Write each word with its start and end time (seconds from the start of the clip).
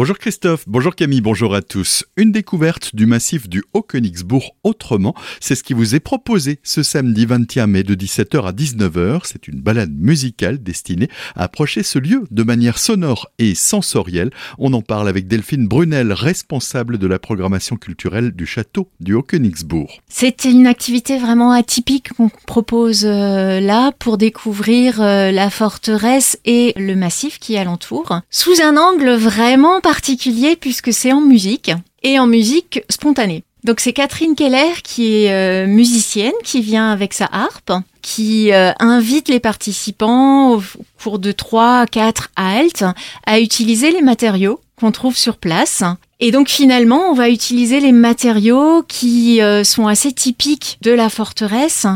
Bonjour 0.00 0.16
Christophe, 0.16 0.64
bonjour 0.66 0.96
Camille, 0.96 1.20
bonjour 1.20 1.54
à 1.54 1.60
tous. 1.60 2.06
Une 2.16 2.32
découverte 2.32 2.96
du 2.96 3.04
massif 3.04 3.50
du 3.50 3.62
Haut-Königsbourg 3.74 4.56
autrement, 4.64 5.14
c'est 5.40 5.54
ce 5.54 5.62
qui 5.62 5.74
vous 5.74 5.94
est 5.94 6.00
proposé 6.00 6.58
ce 6.62 6.82
samedi 6.82 7.26
21 7.26 7.66
mai 7.66 7.82
de 7.82 7.94
17h 7.94 8.46
à 8.46 8.52
19h. 8.52 9.20
C'est 9.24 9.46
une 9.46 9.60
balade 9.60 9.92
musicale 9.92 10.62
destinée 10.62 11.10
à 11.36 11.42
approcher 11.42 11.82
ce 11.82 11.98
lieu 11.98 12.24
de 12.30 12.42
manière 12.42 12.78
sonore 12.78 13.28
et 13.38 13.54
sensorielle. 13.54 14.30
On 14.56 14.72
en 14.72 14.80
parle 14.80 15.06
avec 15.06 15.28
Delphine 15.28 15.68
Brunel, 15.68 16.14
responsable 16.14 16.96
de 16.96 17.06
la 17.06 17.18
programmation 17.18 17.76
culturelle 17.76 18.30
du 18.30 18.46
château 18.46 18.88
du 19.00 19.12
Haut-Königsbourg. 19.12 20.00
C'est 20.08 20.46
une 20.46 20.66
activité 20.66 21.18
vraiment 21.18 21.52
atypique 21.52 22.14
qu'on 22.14 22.30
propose 22.46 23.04
euh, 23.04 23.60
là 23.60 23.92
pour 23.98 24.16
découvrir 24.16 25.02
euh, 25.02 25.30
la 25.30 25.50
forteresse 25.50 26.38
et 26.46 26.72
le 26.78 26.96
massif 26.96 27.38
qui 27.38 27.58
alentoure 27.58 28.22
sous 28.30 28.62
un 28.62 28.78
angle 28.78 29.10
vraiment 29.10 29.82
particulier 29.90 30.54
puisque 30.54 30.92
c'est 30.92 31.12
en 31.12 31.20
musique 31.20 31.72
et 32.04 32.20
en 32.20 32.28
musique 32.28 32.84
spontanée. 32.88 33.42
Donc 33.64 33.80
c'est 33.80 33.92
Catherine 33.92 34.36
Keller 34.36 34.74
qui 34.84 35.16
est 35.16 35.32
euh, 35.32 35.66
musicienne, 35.66 36.32
qui 36.44 36.60
vient 36.60 36.92
avec 36.92 37.12
sa 37.12 37.28
harpe, 37.32 37.72
qui 38.00 38.52
euh, 38.52 38.70
invite 38.78 39.28
les 39.28 39.40
participants 39.40 40.54
au 40.54 40.62
cours 41.02 41.18
de 41.18 41.32
3 41.32 41.86
4 41.86 42.30
haltes 42.36 42.84
à 43.26 43.40
utiliser 43.40 43.90
les 43.90 44.00
matériaux 44.00 44.60
qu'on 44.76 44.92
trouve 44.92 45.16
sur 45.16 45.38
place. 45.38 45.82
Et 46.22 46.32
donc 46.32 46.50
finalement, 46.50 47.10
on 47.10 47.14
va 47.14 47.30
utiliser 47.30 47.80
les 47.80 47.92
matériaux 47.92 48.84
qui 48.86 49.40
euh, 49.40 49.64
sont 49.64 49.86
assez 49.86 50.12
typiques 50.12 50.76
de 50.82 50.90
la 50.90 51.08
forteresse. 51.08 51.86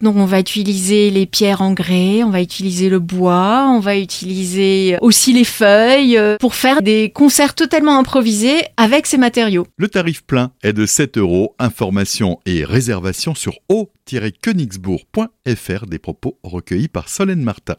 Donc 0.00 0.16
on 0.16 0.24
va 0.24 0.40
utiliser 0.40 1.10
les 1.10 1.26
pierres 1.26 1.62
en 1.62 1.72
grès, 1.72 2.24
on 2.24 2.30
va 2.30 2.40
utiliser 2.40 2.88
le 2.88 2.98
bois, 2.98 3.70
on 3.70 3.78
va 3.80 3.96
utiliser 3.96 4.96
aussi 5.02 5.34
les 5.34 5.44
feuilles 5.44 6.16
euh, 6.16 6.36
pour 6.38 6.56
faire 6.56 6.82
des 6.82 7.10
concerts 7.10 7.54
totalement 7.54 7.96
improvisés 7.98 8.62
avec 8.76 9.06
ces 9.06 9.18
matériaux. 9.18 9.68
Le 9.76 9.88
tarif 9.88 10.24
plein 10.24 10.50
est 10.62 10.72
de 10.72 10.86
7 10.86 11.18
euros. 11.18 11.54
Information 11.58 12.38
et 12.46 12.64
réservation 12.64 13.34
sur 13.34 13.58
haut-königsbourg.fr 13.68 15.86
des 15.86 15.98
propos 15.98 16.38
recueillis 16.42 16.88
par 16.88 17.08
Solène 17.08 17.42
Martin. 17.42 17.76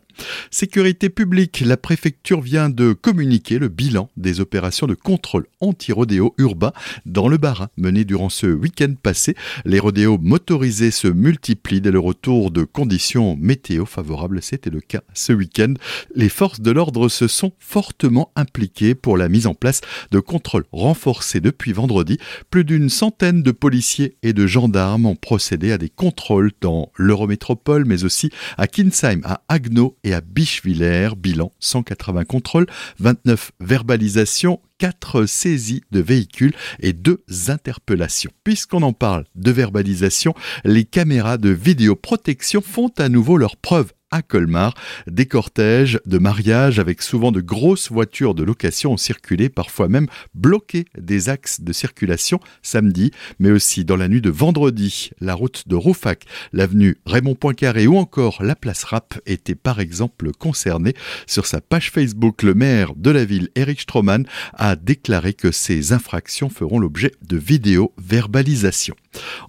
Sécurité 0.52 1.10
publique, 1.10 1.64
la 1.66 1.78
préfecture 1.78 2.42
vient 2.42 2.70
de 2.70 2.94
communiquer 2.94 3.58
le 3.58 3.68
bilan 3.68 4.10
des 4.16 4.40
opérations 4.40 4.86
de 4.86 4.94
contrôle 4.94 5.48
anti-rodéo 5.82 6.36
urbain 6.38 6.74
dans 7.08 7.28
le 7.28 7.38
Bas-Rhin 7.38 7.70
menées 7.76 8.06
durant 8.06 8.30
ce 8.30 8.46
week-end 8.46 8.94
passé. 9.02 9.36
Les 9.66 9.80
rodéos 9.80 10.20
motorisés 10.22 10.92
se 10.92 11.08
multiplient 11.08 11.82
dès 11.82 11.90
le 11.90 11.98
retour 11.98 12.52
de 12.52 12.64
conditions 12.64 13.36
météo 13.40 13.86
favorables. 13.86 14.44
C'était 14.44 14.70
le 14.70 14.80
cas 14.80 15.02
ce 15.16 15.34
week-end. 15.34 15.74
Les 16.14 16.30
forces 16.30 16.62
de 16.62 16.70
l'ordre 16.70 17.10
se 17.10 17.28
sont 17.28 17.54
fortement 17.58 18.32
impliquées 18.36 18.94
pour 18.94 19.18
la 19.18 19.28
mise 19.28 19.48
en 19.48 19.56
place 19.56 19.82
de 20.12 20.20
contrôles 20.20 20.66
renforcés 20.72 21.40
depuis 21.40 21.74
vendredi. 21.74 22.20
Plus 22.52 22.64
d'une 22.64 22.90
centaine 22.90 23.42
de 23.42 23.52
policiers 23.52 24.18
et 24.22 24.34
de 24.34 24.46
gendarmes 24.46 25.08
ont 25.08 25.16
procédé 25.16 25.72
à 25.72 25.80
des 25.80 25.90
contrôles 25.90 26.52
dans 26.62 26.92
l'Eurométropole, 26.96 27.86
mais 27.86 28.04
aussi 28.04 28.30
à 28.60 28.68
Kinsheim, 28.68 29.22
à 29.24 29.42
Agno 29.50 29.98
et 30.04 30.14
à 30.14 30.22
Bischwiller. 30.22 31.10
Bilan 31.18 31.52
180 31.60 32.26
contrôles, 32.26 32.68
29 33.00 33.52
verbalisations, 33.60 34.60
4 34.82 35.28
saisies 35.28 35.84
de 35.92 36.00
véhicules 36.00 36.56
et 36.80 36.92
2 36.92 37.24
interpellations. 37.50 38.32
Puisqu'on 38.44 38.82
en 38.82 38.94
parle 38.94 39.26
de 39.36 39.52
verbalisation, 39.52 40.34
les 40.64 40.86
caméras 40.86 41.38
de 41.38 41.50
vidéoprotection 41.50 42.62
font 42.62 42.90
à 42.98 43.08
nouveau 43.08 43.38
leur 43.38 43.58
preuve 43.58 43.94
à 44.12 44.22
Colmar. 44.22 44.76
Des 45.08 45.26
cortèges 45.26 46.00
de 46.06 46.18
mariage 46.18 46.80
avec 46.80 47.02
souvent 47.02 47.32
de 47.32 47.42
grosses 47.42 47.92
voitures 47.92 48.36
de 48.36 48.44
location 48.44 48.94
ont 48.94 48.98
circulé, 48.98 49.50
parfois 49.50 49.88
même 49.88 50.08
bloqué 50.36 50.86
des 50.98 51.30
axes 51.30 51.62
de 51.62 51.74
circulation 51.74 52.40
samedi, 52.62 53.12
mais 53.40 53.52
aussi 53.52 53.86
dans 53.86 53.96
la 53.96 54.08
nuit 54.08 54.22
de 54.22 54.30
vendredi. 54.30 55.12
La 55.20 55.34
route 55.34 55.68
de 55.68 55.76
Roufac, 55.76 56.26
l'avenue 56.54 56.98
Raymond 57.06 57.36
Poincaré 57.36 57.88
ou 57.88 57.98
encore 57.98 58.44
la 58.44 58.56
place 58.56 58.84
Rapp 58.84 59.20
étaient 59.26 59.56
par 59.56 59.80
exemple 59.80 60.32
concernés. 60.34 60.94
Sur 61.26 61.46
sa 61.46 61.62
page 61.62 61.92
Facebook, 61.92 62.44
le 62.44 62.54
maire 62.54 62.94
de 62.96 63.12
la 63.12 63.26
ville, 63.26 63.50
Eric 63.56 63.82
Stroman, 63.82 64.26
a 64.54 64.76
déclaré 64.76 65.34
que 65.34 65.52
ces 65.52 65.94
infractions 65.94 66.50
feront 66.50 66.80
l'objet 66.80 67.14
de 67.28 67.38
vidéos 67.38 67.94
verbalisation. 67.98 68.96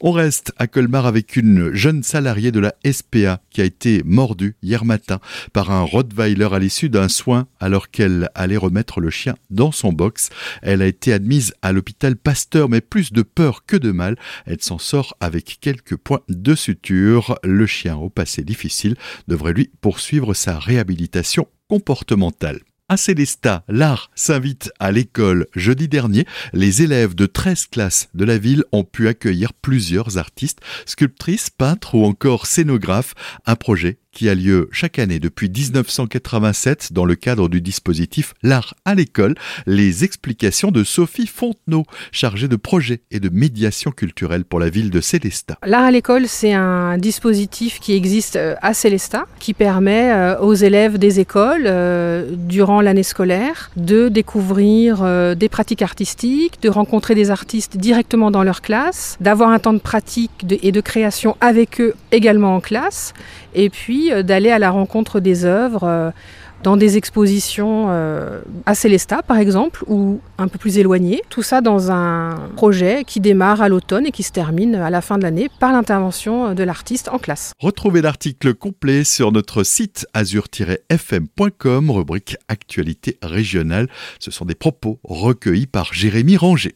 On 0.00 0.12
reste 0.12 0.52
à 0.58 0.66
Colmar 0.66 1.06
avec 1.06 1.36
une 1.36 1.72
jeune 1.74 2.02
salariée 2.02 2.52
de 2.52 2.60
la 2.60 2.74
SPA 2.90 3.40
qui 3.50 3.60
a 3.60 3.64
été 3.64 4.02
mordue 4.04 4.56
hier 4.62 4.84
matin 4.84 5.20
par 5.52 5.70
un 5.70 5.82
Rottweiler 5.82 6.48
à 6.52 6.58
l'issue 6.58 6.88
d'un 6.88 7.08
soin 7.08 7.46
alors 7.60 7.90
qu'elle 7.90 8.30
allait 8.34 8.56
remettre 8.56 9.00
le 9.00 9.10
chien 9.10 9.34
dans 9.50 9.72
son 9.72 9.92
box. 9.92 10.30
Elle 10.62 10.82
a 10.82 10.86
été 10.86 11.12
admise 11.12 11.54
à 11.62 11.72
l'hôpital 11.72 12.16
Pasteur 12.16 12.68
mais 12.68 12.80
plus 12.80 13.12
de 13.12 13.22
peur 13.22 13.64
que 13.66 13.76
de 13.76 13.92
mal. 13.92 14.16
Elle 14.46 14.62
s'en 14.62 14.78
sort 14.78 15.16
avec 15.20 15.58
quelques 15.60 15.96
points 15.96 16.22
de 16.28 16.54
suture. 16.54 17.38
Le 17.44 17.66
chien 17.66 17.96
au 17.96 18.10
passé 18.10 18.42
difficile 18.42 18.96
devrait 19.28 19.52
lui 19.52 19.70
poursuivre 19.80 20.34
sa 20.34 20.58
réhabilitation 20.58 21.46
comportementale. 21.68 22.60
À 22.92 22.96
l'art 23.68 24.10
s'invite 24.14 24.70
à 24.78 24.92
l'école. 24.92 25.46
Jeudi 25.54 25.88
dernier, 25.88 26.26
les 26.52 26.82
élèves 26.82 27.14
de 27.14 27.24
13 27.24 27.68
classes 27.68 28.10
de 28.12 28.26
la 28.26 28.36
ville 28.36 28.64
ont 28.70 28.84
pu 28.84 29.08
accueillir 29.08 29.54
plusieurs 29.54 30.18
artistes, 30.18 30.58
sculptrices, 30.84 31.48
peintres 31.48 31.94
ou 31.94 32.04
encore 32.04 32.44
scénographes. 32.44 33.14
Un 33.46 33.56
projet 33.56 34.01
qui 34.12 34.28
a 34.28 34.34
lieu 34.34 34.68
chaque 34.70 34.98
année 34.98 35.18
depuis 35.18 35.48
1987 35.48 36.92
dans 36.92 37.04
le 37.04 37.14
cadre 37.14 37.48
du 37.48 37.60
dispositif 37.60 38.34
L'art 38.42 38.74
à 38.84 38.94
l'école, 38.94 39.34
les 39.66 40.04
explications 40.04 40.70
de 40.70 40.84
Sophie 40.84 41.26
Fontenot, 41.26 41.84
chargée 42.12 42.46
de 42.46 42.56
projets 42.56 43.00
et 43.10 43.20
de 43.20 43.30
médiation 43.30 43.90
culturelle 43.90 44.44
pour 44.44 44.60
la 44.60 44.68
ville 44.68 44.90
de 44.90 45.00
Célestat. 45.00 45.56
L'art 45.64 45.84
à 45.84 45.90
l'école, 45.90 46.28
c'est 46.28 46.52
un 46.52 46.98
dispositif 46.98 47.80
qui 47.80 47.94
existe 47.94 48.36
euh, 48.36 48.54
à 48.60 48.74
Célestat, 48.74 49.24
qui 49.38 49.54
permet 49.54 50.12
euh, 50.12 50.38
aux 50.40 50.54
élèves 50.54 50.98
des 50.98 51.20
écoles, 51.20 51.64
euh, 51.66 52.34
durant 52.36 52.80
l'année 52.80 53.02
scolaire, 53.02 53.70
de 53.76 54.08
découvrir 54.08 55.02
des 55.36 55.48
pratiques 55.48 55.82
artistiques, 55.82 56.60
de 56.60 56.68
rencontrer 56.68 57.14
des 57.14 57.30
artistes 57.30 57.76
directement 57.76 58.30
dans 58.30 58.42
leur 58.42 58.60
classe, 58.60 59.16
d'avoir 59.20 59.50
un 59.50 59.58
temps 59.58 59.72
de 59.72 59.78
pratique 59.78 60.30
et 60.62 60.72
de 60.72 60.80
création 60.80 61.36
avec 61.40 61.80
eux 61.80 61.94
également 62.10 62.56
en 62.56 62.60
classe, 62.60 63.14
et 63.54 63.70
puis 63.70 64.01
d'aller 64.10 64.50
à 64.50 64.58
la 64.58 64.70
rencontre 64.70 65.20
des 65.20 65.44
œuvres 65.44 65.84
euh, 65.84 66.10
dans 66.62 66.76
des 66.76 66.96
expositions 66.96 67.86
euh, 67.90 68.40
à 68.66 68.74
Célestat 68.74 69.22
par 69.22 69.38
exemple 69.38 69.84
ou 69.86 70.20
un 70.38 70.48
peu 70.48 70.58
plus 70.58 70.78
éloignées. 70.78 71.22
Tout 71.28 71.42
ça 71.42 71.60
dans 71.60 71.90
un 71.90 72.48
projet 72.56 73.04
qui 73.04 73.20
démarre 73.20 73.60
à 73.62 73.68
l'automne 73.68 74.06
et 74.06 74.10
qui 74.10 74.22
se 74.22 74.32
termine 74.32 74.74
à 74.76 74.90
la 74.90 75.00
fin 75.00 75.18
de 75.18 75.22
l'année 75.22 75.48
par 75.58 75.72
l'intervention 75.72 76.54
de 76.54 76.62
l'artiste 76.62 77.08
en 77.08 77.18
classe. 77.18 77.52
Retrouvez 77.58 78.02
l'article 78.02 78.54
complet 78.54 79.04
sur 79.04 79.32
notre 79.32 79.62
site 79.62 80.06
azur-fm.com, 80.14 81.90
rubrique 81.90 82.36
Actualité 82.48 83.18
régionale. 83.22 83.88
Ce 84.18 84.30
sont 84.30 84.44
des 84.44 84.54
propos 84.54 85.00
recueillis 85.04 85.66
par 85.66 85.92
Jérémy 85.92 86.36
Ranger. 86.36 86.74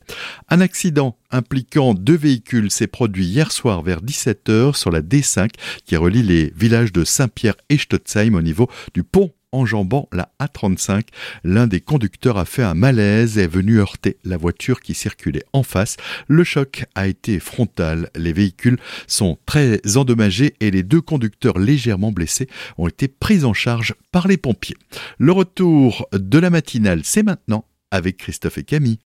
Un 0.48 0.60
accident 0.60 1.16
impliquant 1.30 1.94
deux 1.94 2.16
véhicules 2.16 2.70
s'est 2.70 2.86
produit 2.86 3.26
hier 3.26 3.52
soir 3.52 3.82
vers 3.82 4.00
17h 4.02 4.74
sur 4.74 4.90
la 4.90 5.00
D5 5.00 5.50
qui 5.84 5.96
relie 5.96 6.22
les 6.22 6.52
villages 6.56 6.92
de 6.92 7.04
Saint-Pierre 7.04 7.56
et 7.68 7.78
Stotzheim 7.78 8.34
au 8.34 8.42
niveau 8.42 8.68
du 8.94 9.02
pont 9.02 9.32
enjambant 9.56 10.08
la 10.12 10.30
A35. 10.40 11.02
L'un 11.44 11.66
des 11.66 11.80
conducteurs 11.80 12.38
a 12.38 12.44
fait 12.44 12.62
un 12.62 12.74
malaise 12.74 13.38
et 13.38 13.42
est 13.42 13.46
venu 13.46 13.78
heurter 13.78 14.18
la 14.24 14.36
voiture 14.36 14.80
qui 14.80 14.94
circulait 14.94 15.44
en 15.52 15.62
face. 15.62 15.96
Le 16.28 16.44
choc 16.44 16.84
a 16.94 17.06
été 17.06 17.40
frontal. 17.40 18.10
Les 18.14 18.32
véhicules 18.32 18.78
sont 19.06 19.38
très 19.46 19.80
endommagés 19.96 20.54
et 20.60 20.70
les 20.70 20.82
deux 20.82 21.00
conducteurs 21.00 21.58
légèrement 21.58 22.12
blessés 22.12 22.48
ont 22.78 22.88
été 22.88 23.08
pris 23.08 23.44
en 23.44 23.54
charge 23.54 23.94
par 24.12 24.28
les 24.28 24.36
pompiers. 24.36 24.76
Le 25.18 25.32
retour 25.32 26.08
de 26.12 26.38
la 26.38 26.50
matinale, 26.50 27.00
c'est 27.04 27.22
maintenant 27.22 27.64
avec 27.90 28.18
Christophe 28.18 28.58
et 28.58 28.64
Camille. 28.64 28.94